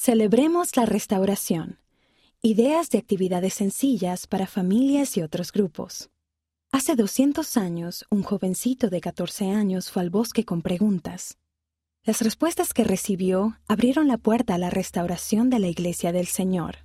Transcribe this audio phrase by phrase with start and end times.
[0.00, 1.80] Celebremos la restauración.
[2.40, 6.08] Ideas de actividades sencillas para familias y otros grupos.
[6.70, 11.36] Hace 200 años, un jovencito de 14 años fue al bosque con preguntas.
[12.04, 16.76] Las respuestas que recibió abrieron la puerta a la restauración de la Iglesia del Señor.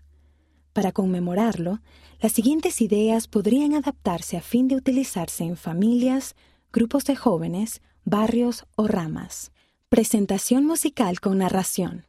[0.73, 1.81] Para conmemorarlo,
[2.19, 6.35] las siguientes ideas podrían adaptarse a fin de utilizarse en familias,
[6.73, 9.51] grupos de jóvenes, barrios o ramas.
[9.87, 12.07] Presentación musical con narración.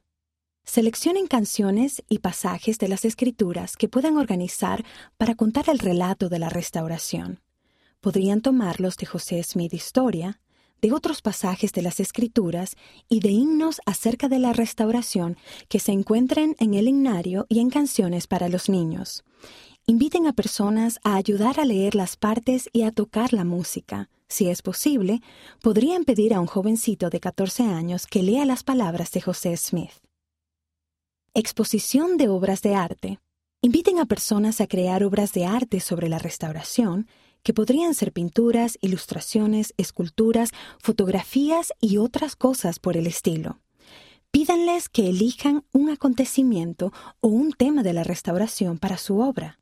[0.64, 4.84] Seleccionen canciones y pasajes de las escrituras que puedan organizar
[5.18, 7.40] para contar el relato de la restauración.
[8.00, 10.40] Podrían tomarlos de José Smith Historia,
[10.80, 12.76] de otros pasajes de las escrituras
[13.08, 15.36] y de himnos acerca de la restauración
[15.68, 19.22] que se encuentren en el himnario y en canciones para los niños.
[19.86, 24.08] Inviten a personas a ayudar a leer las partes y a tocar la música.
[24.28, 25.20] Si es posible,
[25.62, 29.92] podrían pedir a un jovencito de 14 años que lea las palabras de José Smith.
[31.36, 33.18] Exposición de obras de arte.
[33.60, 37.08] Inviten a personas a crear obras de arte sobre la restauración,
[37.42, 43.58] que podrían ser pinturas, ilustraciones, esculturas, fotografías y otras cosas por el estilo.
[44.30, 49.58] Pídanles que elijan un acontecimiento o un tema de la restauración para su obra.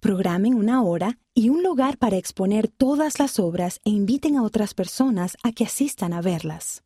[0.00, 4.74] Programen una hora y un lugar para exponer todas las obras e inviten a otras
[4.74, 6.82] personas a que asistan a verlas.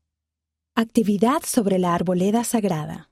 [0.75, 3.09] Actividad sobre la arboleda sagrada.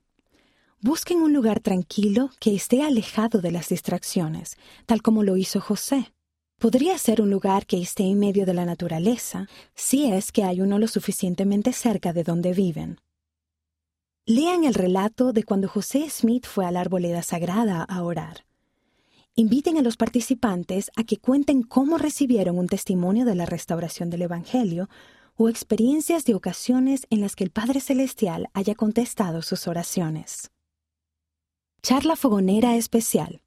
[0.87, 6.13] Busquen un lugar tranquilo que esté alejado de las distracciones, tal como lo hizo José.
[6.59, 10.61] Podría ser un lugar que esté en medio de la naturaleza, si es que hay
[10.61, 13.01] uno lo suficientemente cerca de donde viven.
[14.27, 18.45] Lean el relato de cuando José Smith fue a la arboleda sagrada a orar.
[19.37, 24.21] Inviten a los participantes a que cuenten cómo recibieron un testimonio de la restauración del
[24.21, 24.91] Evangelio
[25.37, 30.51] o experiencias de ocasiones en las que el Padre Celestial haya contestado sus oraciones.
[31.85, 33.43] Charla fogonera especial.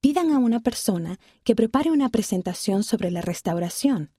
[0.00, 4.12] Pidan a una persona que prepare una presentación sobre la restauración.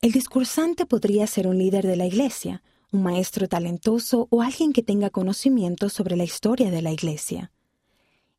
[0.00, 2.62] El discursante podría ser un líder de la iglesia,
[2.92, 7.50] un maestro talentoso o alguien que tenga conocimiento sobre la historia de la iglesia.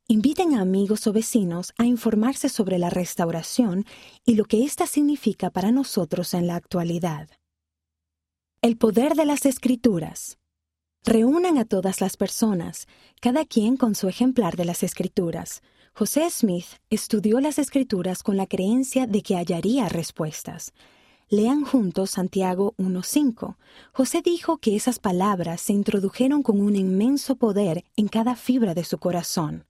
[0.07, 3.83] Inviten a amigos o vecinos a informarse sobre la restauración
[4.23, 7.27] y lo que ésta significa para nosotros en la actualidad.
[8.61, 10.37] El poder de las escrituras.
[11.07, 12.87] Reúnan a todas las personas,
[13.21, 15.61] cada quien con su ejemplar de las escrituras.
[15.93, 20.73] José Smith estudió las escrituras con la creencia de que hallaría respuestas.
[21.29, 23.55] Lean juntos Santiago 1.5.
[23.93, 28.83] José dijo que esas palabras se introdujeron con un inmenso poder en cada fibra de
[28.83, 29.67] su corazón.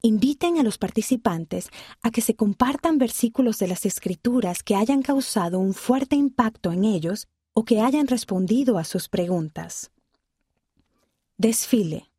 [0.00, 1.70] Inviten a los participantes
[2.02, 6.84] a que se compartan versículos de las escrituras que hayan causado un fuerte impacto en
[6.84, 9.90] ellos o que hayan respondido a sus preguntas.
[11.38, 12.10] Desfile.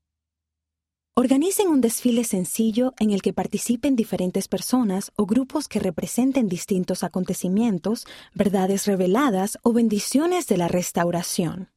[1.15, 7.03] Organicen un desfile sencillo en el que participen diferentes personas o grupos que representen distintos
[7.03, 11.71] acontecimientos, verdades reveladas o bendiciones de la restauración.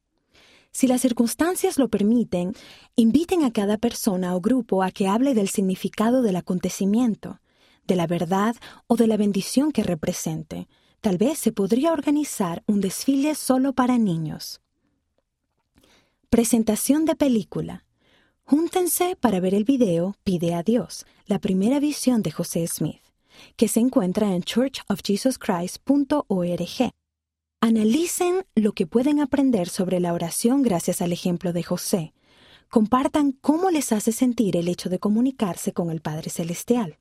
[0.71, 2.53] Si las circunstancias lo permiten,
[2.95, 7.41] inviten a cada persona o grupo a que hable del significado del acontecimiento,
[7.87, 10.67] de la verdad o de la bendición que represente.
[10.99, 14.61] Tal vez se podría organizar un desfile solo para niños.
[16.31, 17.83] Presentación de película.
[18.45, 23.01] Júntense para ver el video Pide a Dios, la primera visión de José Smith,
[23.57, 26.91] que se encuentra en churchofjesuschrist.org.
[27.59, 32.13] Analicen lo que pueden aprender sobre la oración gracias al ejemplo de José.
[32.69, 36.97] Compartan cómo les hace sentir el hecho de comunicarse con el Padre Celestial.